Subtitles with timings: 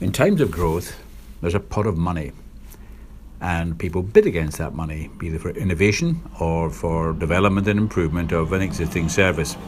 [0.00, 0.98] In times of growth,
[1.42, 2.32] there's a pot of money,
[3.38, 8.54] and people bid against that money, either for innovation or for development and improvement of
[8.54, 9.58] an existing service.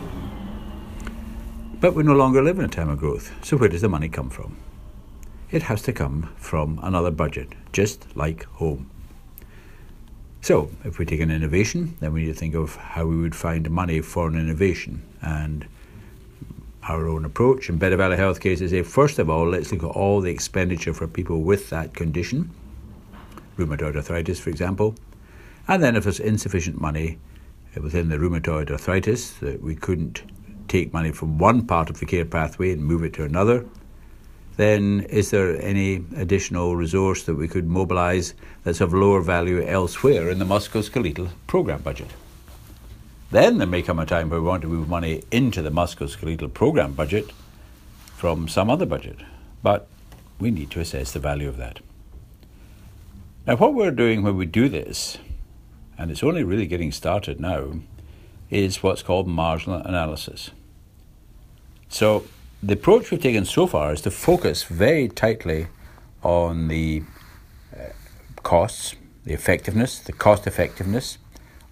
[1.80, 4.08] But we no longer live in a time of growth, so where does the money
[4.08, 4.56] come from?
[5.50, 8.88] It has to come from another budget, just like home.
[10.40, 13.36] So, if we take an innovation, then we need to think of how we would
[13.36, 15.02] find money for an innovation.
[15.20, 15.66] And
[16.88, 19.96] our own approach in Better Value Health cases say, first of all, let's look at
[19.96, 22.50] all the expenditure for people with that condition,
[23.56, 24.94] rheumatoid arthritis, for example.
[25.68, 27.18] And then if there's insufficient money
[27.76, 30.22] uh, within the rheumatoid arthritis, that we couldn't
[30.66, 33.64] take money from one part of the care pathway and move it to another,
[34.56, 40.30] then is there any additional resource that we could mobilise that's of lower value elsewhere
[40.30, 42.08] in the musculoskeletal programme budget?
[43.32, 46.52] Then there may come a time where we want to move money into the musculoskeletal
[46.52, 47.32] programme budget
[48.14, 49.16] from some other budget,
[49.62, 49.88] but
[50.38, 51.80] we need to assess the value of that.
[53.46, 55.16] Now, what we're doing when we do this,
[55.96, 57.80] and it's only really getting started now,
[58.50, 60.50] is what's called marginal analysis.
[61.88, 62.26] So,
[62.62, 65.68] the approach we've taken so far is to focus very tightly
[66.22, 67.02] on the
[67.74, 67.92] uh,
[68.42, 71.16] costs, the effectiveness, the cost effectiveness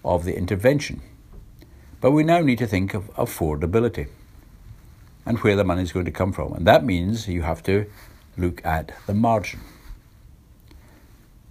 [0.03, 1.01] of the intervention.
[2.01, 4.07] But we now need to think of affordability
[5.25, 6.53] and where the money is going to come from.
[6.53, 7.85] And that means you have to
[8.35, 9.59] look at the margin.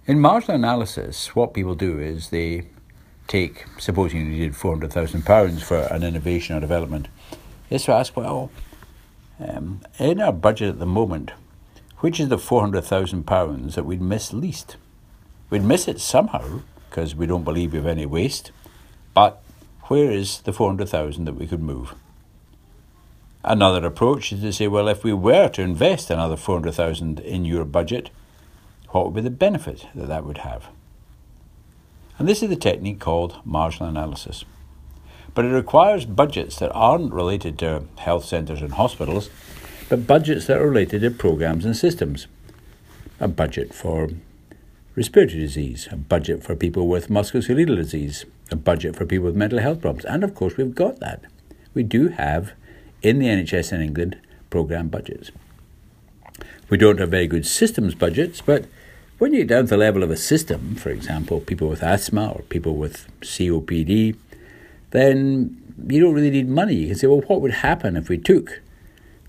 [0.05, 2.67] In marginal analysis, what people do is they
[3.27, 7.07] take, supposing you needed £400,000 for an innovation or development,
[7.69, 8.51] is to ask, well,
[9.39, 11.31] um, in our budget at the moment,
[11.99, 14.75] which is the £400,000 that we'd miss least?
[15.49, 18.51] We'd miss it somehow because we don't believe we have any waste,
[19.13, 19.41] but
[19.91, 21.93] where is the 400,000 that we could move?
[23.43, 27.65] Another approach is to say, well, if we were to invest another 400,000 in your
[27.65, 28.09] budget,
[28.89, 30.67] what would be the benefit that that would have?
[32.17, 34.45] And this is the technique called marginal analysis
[35.33, 39.29] but it requires budgets that aren't related to health centres and hospitals,
[39.89, 42.27] but budgets that are related to programs and systems.
[43.19, 44.09] A budget for
[44.95, 49.59] respiratory disease, a budget for people with musculoskeletal disease, a budget for people with mental
[49.59, 50.05] health problems.
[50.05, 51.23] And of course, we've got that.
[51.73, 52.51] We do have
[53.01, 54.19] in the NHS in England
[54.49, 55.31] program budgets.
[56.69, 58.65] We don't have very good systems budgets, but
[59.17, 62.31] when you get down to the level of a system, for example, people with asthma
[62.31, 64.15] or people with COPD,
[64.91, 65.57] then
[65.87, 66.75] you don't really need money.
[66.75, 68.61] You can say, well, what would happen if we took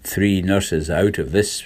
[0.02, 1.62] three nurses out of this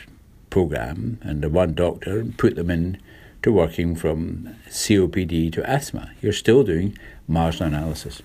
[0.50, 3.00] program and one doctor and put them in
[3.46, 6.10] to working from COPD to asthma?
[6.20, 6.98] You're still doing
[7.28, 8.20] marginal analysis.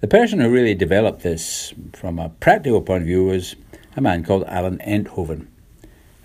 [0.00, 3.56] The person who really developed this from a practical point of view was
[3.96, 5.48] a man called Alain Enthoven,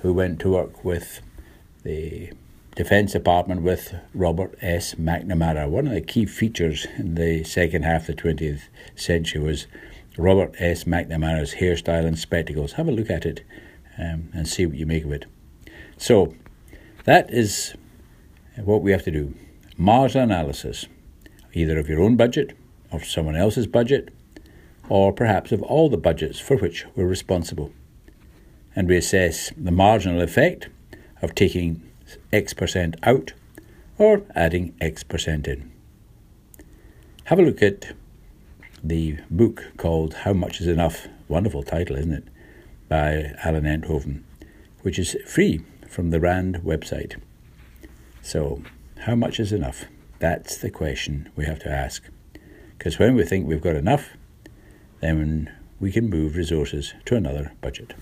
[0.01, 1.21] who went to work with
[1.81, 2.31] the
[2.75, 4.93] Defence Department with Robert S.
[4.93, 5.67] McNamara.
[5.67, 9.65] One of the key features in the second half of the 20th century was
[10.15, 10.83] Robert S.
[10.83, 12.73] McNamara's hairstyle and spectacles.
[12.73, 13.43] Have a look at it
[13.97, 15.25] um, and see what you make of it.
[15.97, 16.35] So,
[17.07, 17.73] that is
[18.57, 19.33] what we have to do
[19.77, 20.87] marginal analysis,
[21.53, 22.57] either of your own budget,
[22.91, 24.09] of someone else's budget,
[24.89, 27.71] or perhaps of all the budgets for which we're responsible.
[28.75, 30.67] And we assess the marginal effect
[31.21, 31.81] of taking
[32.33, 33.33] X percent out
[33.97, 35.71] or adding X percent in.
[37.25, 37.93] Have a look at
[38.83, 42.27] the book called How Much Is Enough, wonderful title, isn't it,
[42.89, 44.23] by Alain Enthoven,
[44.81, 47.19] which is free from the RAND website.
[48.21, 48.61] So,
[48.99, 49.85] how much is enough?
[50.19, 52.03] That's the question we have to ask.
[52.77, 54.09] Because when we think we've got enough,
[55.01, 57.93] then we can move resources to another budget.